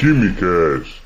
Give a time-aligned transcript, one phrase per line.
[0.00, 1.02] Quimicast.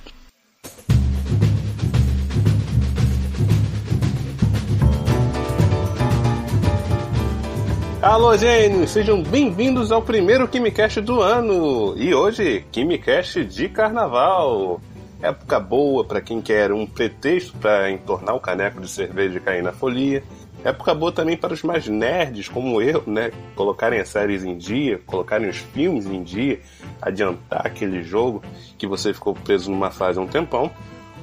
[8.00, 8.92] Alô, gênios!
[8.92, 11.94] Sejam bem-vindos ao primeiro Quimicast do ano!
[11.96, 14.80] E hoje, Quimicast de Carnaval!
[15.20, 19.64] Época boa para quem quer um pretexto para entornar o caneco de cerveja e cair
[19.64, 20.22] na folia.
[20.64, 23.30] Época boa também para os mais nerds, como eu, né?
[23.54, 26.58] Colocarem as séries em dia, colocarem os filmes em dia,
[27.02, 28.42] adiantar aquele jogo
[28.78, 30.70] que você ficou preso numa fase há um tempão.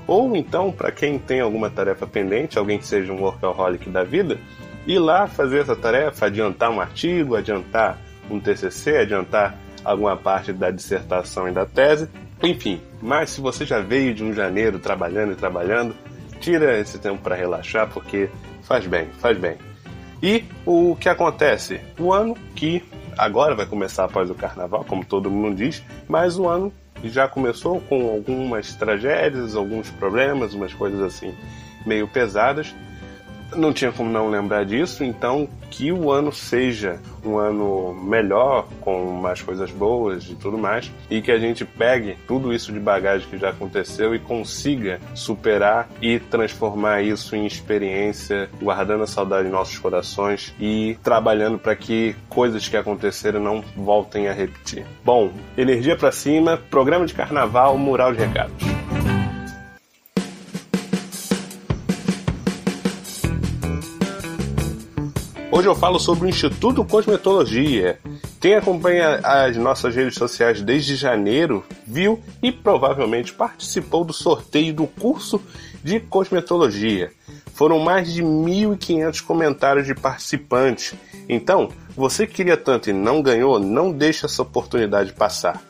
[0.05, 4.38] Ou então, para quem tem alguma tarefa pendente, alguém que seja um workaholic da vida,
[4.85, 7.99] ir lá fazer essa tarefa, adiantar um artigo, adiantar
[8.30, 12.08] um TCC, adiantar alguma parte da dissertação e da tese,
[12.44, 12.80] enfim.
[13.02, 15.96] Mas se você já veio de um janeiro trabalhando e trabalhando,
[16.40, 18.30] tira esse tempo para relaxar, porque
[18.62, 19.58] faz bem, faz bem.
[20.22, 21.82] E o que acontece?
[22.00, 22.84] O ano que
[23.18, 26.72] agora vai começar após o carnaval, como todo mundo diz, mas o ano
[27.04, 31.34] já começou com algumas tragédias, alguns problemas, umas coisas assim
[31.85, 32.76] meio pesadas
[33.55, 39.13] não tinha como não lembrar disso, então que o ano seja um ano melhor, com
[39.13, 43.27] mais coisas boas e tudo mais, e que a gente pegue tudo isso de bagagem
[43.29, 49.52] que já aconteceu e consiga superar e transformar isso em experiência, guardando a saudade em
[49.52, 54.85] nossos corações e trabalhando para que coisas que aconteceram não voltem a repetir.
[55.04, 58.71] Bom, energia para cima, programa de carnaval, mural de recados.
[65.62, 68.00] Hoje eu falo sobre o Instituto Cosmetologia.
[68.40, 74.88] Quem acompanha as nossas redes sociais desde janeiro viu e provavelmente participou do sorteio do
[74.88, 75.39] curso
[75.84, 77.12] de cosmetologia.
[77.53, 80.95] Foram mais de 1.500 comentários de participantes.
[81.29, 85.62] Então, você queria tanto e não ganhou, não deixe essa oportunidade passar.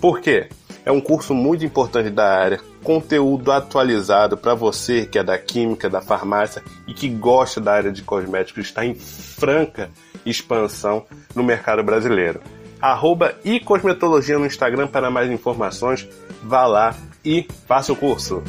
[0.00, 0.50] Por quê?
[0.84, 5.88] É um curso muito importante da área, conteúdo atualizado para você que é da química,
[5.88, 9.90] da farmácia e que gosta da área de cosméticos, está em franca
[10.26, 12.40] expansão no mercado brasileiro.
[12.80, 16.08] Arroba e cosmetologia no Instagram para mais informações.
[16.42, 18.42] Vá lá e faça o curso.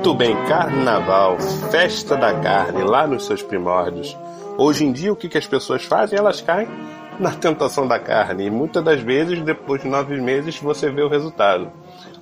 [0.00, 1.38] Muito bem, carnaval,
[1.70, 4.16] festa da carne, lá nos seus primórdios.
[4.56, 6.18] Hoje em dia, o que, que as pessoas fazem?
[6.18, 6.66] Elas caem
[7.18, 8.46] na tentação da carne.
[8.46, 11.70] E muitas das vezes, depois de nove meses, você vê o resultado.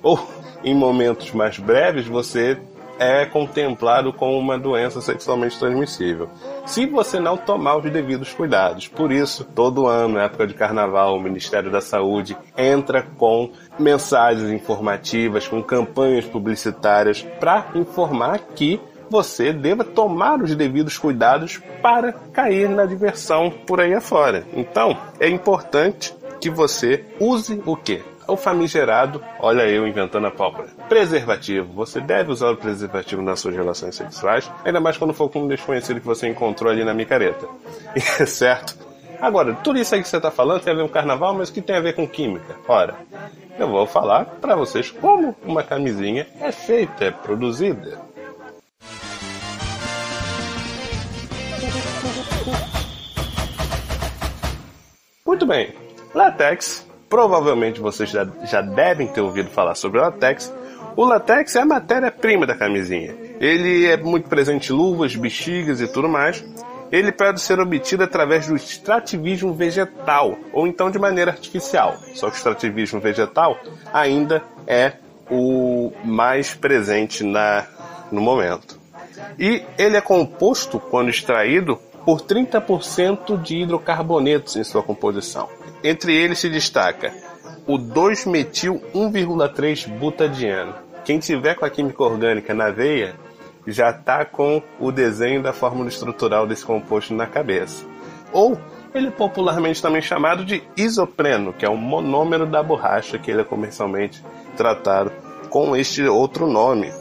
[0.03, 0.19] Ou,
[0.61, 2.59] em momentos mais breves, você
[2.99, 6.29] é contemplado com uma doença sexualmente transmissível.
[6.69, 8.87] Se você não tomar os devidos cuidados.
[8.87, 13.49] Por isso, todo ano, na época de carnaval, o Ministério da Saúde entra com
[13.79, 22.13] mensagens informativas, com campanhas publicitárias para informar que você deva tomar os devidos cuidados para
[22.13, 24.45] cair na diversão por aí afora.
[24.53, 28.03] Então, é importante que você use o quê?
[28.29, 30.69] O famigerado, olha eu inventando a pólvora.
[30.87, 31.73] Preservativo.
[31.73, 35.47] Você deve usar o preservativo nas suas relações sexuais, ainda mais quando for com um
[35.47, 37.47] desconhecido que você encontrou ali na micareta.
[38.25, 38.77] certo?
[39.21, 41.53] Agora, tudo isso aí que você está falando tem a ver com carnaval, mas o
[41.53, 42.55] que tem a ver com química?
[42.67, 42.95] Ora,
[43.57, 47.99] eu vou falar para vocês como uma camisinha é feita, é produzida.
[55.25, 55.75] Muito bem.
[56.13, 60.53] Latex provavelmente vocês já, já devem ter ouvido falar sobre o látex.
[60.95, 63.15] O látex é a matéria-prima da camisinha.
[63.39, 66.45] Ele é muito presente em luvas, bexigas e tudo mais.
[66.91, 71.97] Ele pode ser obtido através do extrativismo vegetal ou então de maneira artificial.
[72.13, 73.57] Só que o extrativismo vegetal
[73.93, 74.93] ainda é
[75.29, 77.65] o mais presente na,
[78.11, 78.79] no momento.
[79.37, 85.47] E ele é composto, quando extraído, por 30% de hidrocarbonetos em sua composição.
[85.83, 87.13] Entre eles se destaca
[87.67, 90.73] o 2-metil 1,3 butadieno.
[91.05, 93.13] Quem tiver com a química orgânica na veia
[93.67, 97.85] já está com o desenho da fórmula estrutural desse composto na cabeça.
[98.33, 98.57] Ou
[98.91, 103.41] ele é popularmente também chamado de isopreno, que é o monômero da borracha que ele
[103.41, 104.25] é comercialmente
[104.57, 105.11] tratado
[105.51, 106.91] com este outro nome.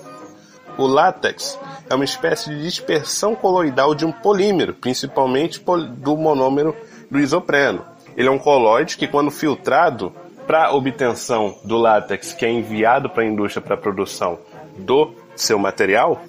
[0.77, 1.59] O látex
[1.89, 5.63] é uma espécie de dispersão coloidal de um polímero, principalmente
[5.97, 6.75] do monômero
[7.11, 7.85] do isopreno.
[8.17, 10.13] Ele é um colóide que, quando filtrado
[10.47, 14.39] para obtenção do látex que é enviado para a indústria para a produção
[14.77, 16.21] do seu material,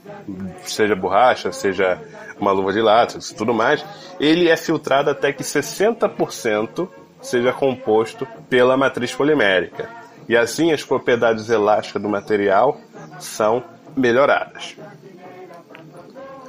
[0.63, 1.99] seja borracha, seja
[2.39, 3.83] uma luva de látex, tudo mais,
[4.19, 6.87] ele é filtrado até que 60%
[7.21, 9.89] seja composto pela matriz polimérica.
[10.27, 12.77] E assim as propriedades elásticas do material
[13.19, 13.63] são
[13.95, 14.75] melhoradas.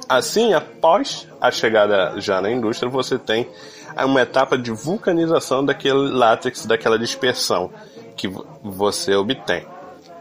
[0.07, 3.49] Assim, após a chegada já na indústria, você tem
[3.97, 7.71] uma etapa de vulcanização daquele látex, daquela dispersão
[8.15, 8.27] que
[8.61, 9.65] você obtém.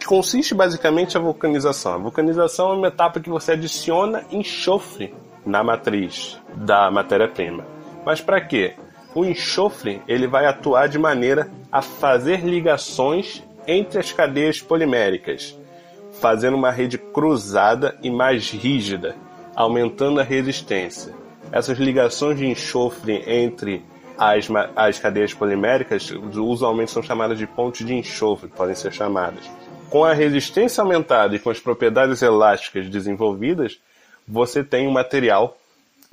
[0.06, 1.94] Consiste basicamente a vulcanização.
[1.94, 5.14] A vulcanização é uma etapa que você adiciona enxofre
[5.44, 7.66] na matriz da matéria-prima.
[8.04, 8.74] Mas para quê?
[9.14, 15.58] O enxofre ele vai atuar de maneira a fazer ligações entre as cadeias poliméricas,
[16.20, 19.16] fazendo uma rede cruzada e mais rígida,
[19.56, 21.14] aumentando a resistência.
[21.50, 23.82] Essas ligações de enxofre entre
[24.18, 24.46] as,
[24.76, 29.50] as cadeias poliméricas usualmente são chamadas de pontes de enxofre, podem ser chamadas.
[29.88, 33.80] Com a resistência aumentada e com as propriedades elásticas desenvolvidas,
[34.28, 35.56] você tem um material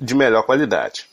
[0.00, 1.07] de melhor qualidade.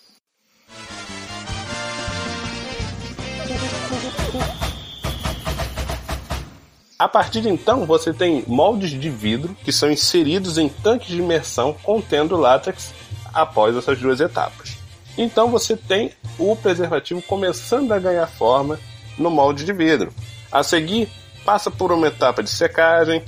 [6.98, 11.18] A partir de então, você tem moldes de vidro que são inseridos em tanques de
[11.18, 12.94] imersão contendo látex
[13.34, 14.78] após essas duas etapas.
[15.18, 18.80] Então você tem o preservativo começando a ganhar forma
[19.18, 20.14] no molde de vidro.
[20.50, 21.10] A seguir,
[21.44, 23.22] passa por uma etapa de secagem.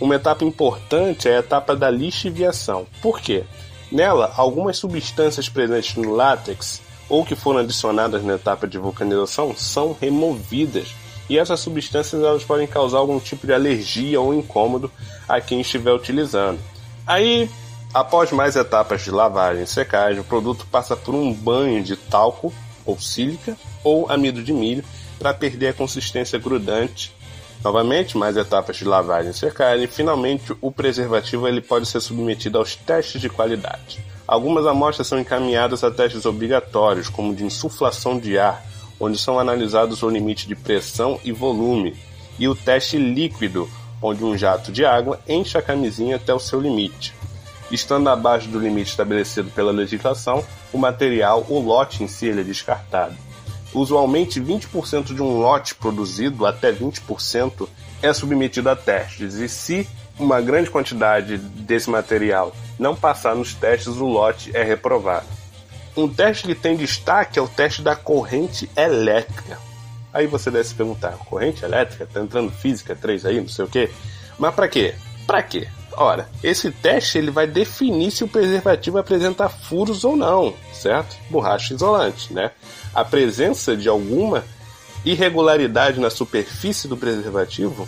[0.00, 2.86] Uma etapa importante é a etapa da lixiviação.
[3.02, 3.44] Por quê?
[3.90, 6.80] Nela, algumas substâncias presentes no látex
[7.10, 10.94] ou que foram adicionadas na etapa de vulcanização são removidas
[11.28, 14.90] e essas substâncias elas podem causar algum tipo de alergia ou incômodo
[15.28, 16.58] a quem estiver utilizando.
[17.06, 17.48] Aí,
[17.92, 22.52] após mais etapas de lavagem e secagem, o produto passa por um banho de talco
[22.84, 24.84] ou sílica ou amido de milho
[25.18, 27.14] para perder a consistência grudante.
[27.62, 29.84] Novamente, mais etapas de lavagem e secagem.
[29.84, 34.04] E, finalmente, o preservativo ele pode ser submetido aos testes de qualidade.
[34.26, 38.64] Algumas amostras são encaminhadas a testes obrigatórios, como de insuflação de ar,
[39.02, 41.96] onde são analisados o limite de pressão e volume,
[42.38, 43.68] e o teste líquido,
[44.00, 47.12] onde um jato de água enche a camisinha até o seu limite.
[47.68, 53.16] Estando abaixo do limite estabelecido pela legislação, o material, o lote em si, é descartado.
[53.74, 57.68] Usualmente, 20% de um lote produzido, até 20%,
[58.00, 63.96] é submetido a testes, e se uma grande quantidade desse material não passar nos testes,
[63.96, 65.41] o lote é reprovado.
[65.96, 69.58] Um teste que tem destaque é o teste da corrente elétrica.
[70.12, 72.06] Aí você deve se perguntar, corrente elétrica?
[72.06, 73.90] Tá entrando física 3 aí, não sei o quê.
[74.38, 74.94] Mas para quê?
[75.26, 75.68] Para quê?
[75.94, 81.16] Ora, esse teste ele vai definir se o preservativo apresenta furos ou não, certo?
[81.30, 82.50] Borracha isolante, né?
[82.94, 84.44] A presença de alguma
[85.04, 87.86] irregularidade na superfície do preservativo,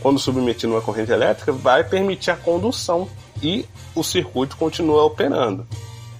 [0.00, 3.08] quando submetido a uma corrente elétrica, vai permitir a condução
[3.42, 5.66] e o circuito continua operando.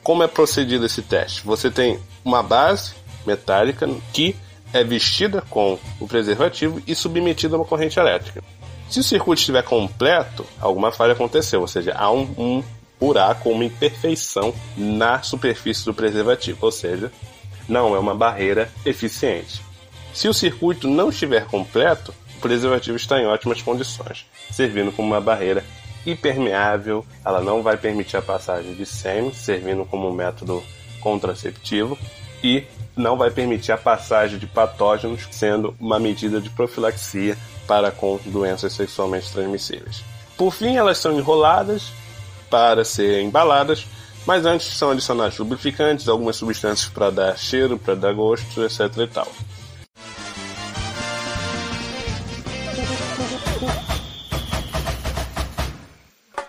[0.04, 1.46] Como é procedido esse teste?
[1.46, 2.92] Você tem uma base
[3.26, 4.36] metálica que
[4.70, 8.44] é vestida com o preservativo e submetida a uma corrente elétrica.
[8.90, 12.64] Se o circuito estiver completo, alguma falha aconteceu, ou seja, há um, um
[13.00, 17.10] buraco uma imperfeição na superfície do preservativo, ou seja,
[17.66, 19.62] não é uma barreira eficiente.
[20.12, 25.20] Se o circuito não estiver completo, o preservativo está em ótimas condições, servindo como uma
[25.20, 25.64] barreira
[26.06, 30.62] hipermeável, ela não vai permitir a passagem de sêmen, servindo como método
[31.00, 31.98] contraceptivo,
[32.42, 32.64] e
[32.96, 37.36] não vai permitir a passagem de patógenos, sendo uma medida de profilaxia
[37.66, 40.04] para com doenças sexualmente transmissíveis.
[40.36, 41.92] Por fim, elas são enroladas
[42.50, 43.86] para serem embaladas,
[44.26, 48.80] mas antes são adicionados lubrificantes, algumas substâncias para dar cheiro, para dar gosto, etc.
[48.98, 49.28] e tal.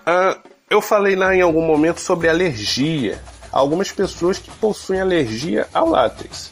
[0.08, 0.38] Ah,
[0.70, 3.20] eu falei lá em algum momento sobre alergia.
[3.52, 6.52] Há algumas pessoas que possuem alergia ao látex.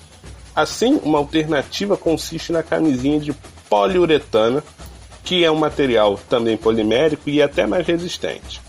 [0.56, 3.32] Assim, uma alternativa consiste na camisinha de
[3.70, 4.64] poliuretano,
[5.24, 8.60] que é um material também polimérico e até mais resistente.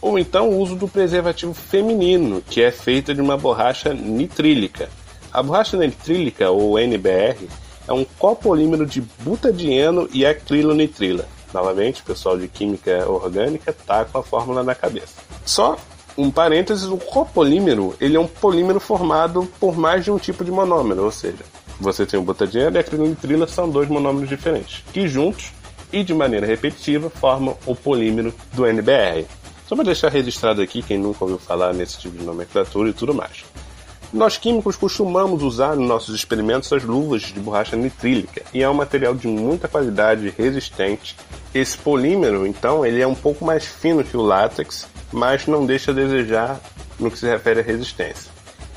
[0.00, 4.88] Ou então o uso do preservativo feminino, que é feita de uma borracha nitrílica.
[5.32, 7.48] A borracha nitrílica, ou NBR,
[7.88, 14.18] é um copolímero de butadieno e acrilonitrila Novamente, o pessoal de química orgânica tá com
[14.18, 15.14] a fórmula na cabeça.
[15.44, 15.76] Só
[16.16, 20.50] um parênteses, o copolímero ele é um polímero formado por mais de um tipo de
[20.50, 21.44] monômero, ou seja,
[21.80, 25.52] você tem o butadieno e a acrilonitrila são dois monômeros diferentes, que juntos
[25.92, 29.26] e de maneira repetitiva formam o polímero do NBR.
[29.66, 33.14] Só para deixar registrado aqui quem nunca ouviu falar nesse tipo de nomenclatura e tudo
[33.14, 33.44] mais.
[34.10, 38.72] Nós químicos costumamos usar nos nossos experimentos as luvas de borracha nitrílica e é um
[38.72, 41.14] material de muita qualidade, resistente.
[41.54, 45.90] Esse polímero, então, ele é um pouco mais fino que o látex, mas não deixa
[45.90, 46.58] a desejar
[46.98, 48.30] no que se refere à resistência.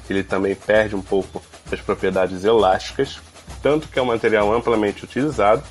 [0.09, 3.21] Ele também perde um pouco das propriedades elásticas,
[3.63, 5.63] tanto que é um material amplamente utilizado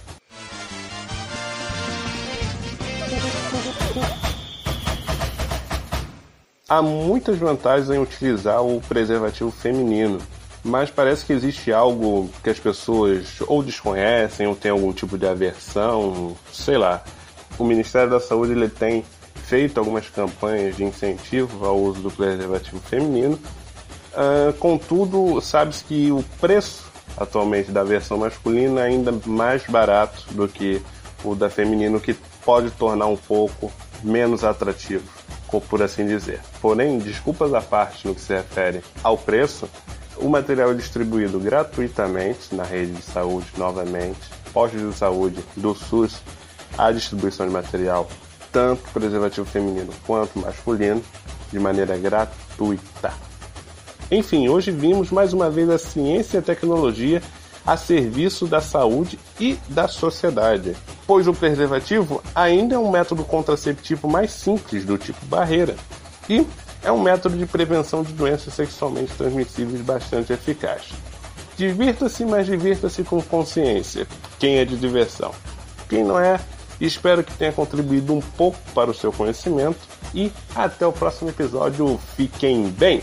[6.70, 10.18] há muitas vantagens em utilizar o preservativo feminino,
[10.62, 15.26] mas parece que existe algo que as pessoas ou desconhecem ou tem algum tipo de
[15.26, 17.02] aversão, sei lá.
[17.58, 22.78] O Ministério da Saúde ele tem feito algumas campanhas de incentivo ao uso do preservativo
[22.78, 23.36] feminino.
[24.12, 30.46] Uh, contudo, sabe-se que o preço atualmente da versão masculina é ainda mais barato do
[30.46, 30.80] que
[31.24, 33.72] o da feminino, que pode tornar um pouco
[34.02, 35.04] menos atrativo,
[35.58, 36.40] por assim dizer.
[36.60, 39.66] Porém, desculpas à parte no que se refere ao preço,
[40.18, 44.20] o material é distribuído gratuitamente na rede de saúde, novamente,
[44.52, 46.20] postos de saúde do SUS,
[46.76, 48.06] a distribuição de material,
[48.52, 51.02] tanto preservativo feminino quanto masculino,
[51.50, 53.14] de maneira gratuita.
[54.10, 57.22] Enfim, hoje vimos mais uma vez a ciência e a tecnologia
[57.66, 60.76] a serviço da saúde e da sociedade,
[61.10, 65.74] pois o preservativo ainda é um método contraceptivo mais simples do tipo barreira
[66.28, 66.46] e
[66.84, 70.92] é um método de prevenção de doenças sexualmente transmissíveis bastante eficaz.
[71.56, 74.06] Divirta-se, mas divirta-se com consciência.
[74.38, 75.32] Quem é de diversão?
[75.88, 76.38] Quem não é?
[76.80, 79.80] Espero que tenha contribuído um pouco para o seu conhecimento
[80.14, 81.98] e até o próximo episódio.
[82.16, 83.02] Fiquem bem!